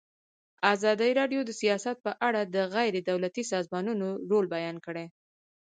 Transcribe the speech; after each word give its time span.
ازادي 0.73 1.09
راډیو 1.19 1.41
د 1.45 1.51
سیاست 1.61 1.97
په 2.05 2.11
اړه 2.27 2.41
د 2.55 2.57
غیر 2.75 2.93
دولتي 3.09 3.43
سازمانونو 3.53 4.07
رول 4.31 4.45
بیان 4.55 4.77
کړی. 4.85 5.05